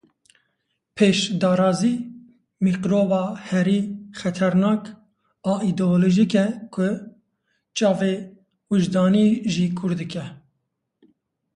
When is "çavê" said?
7.77-8.15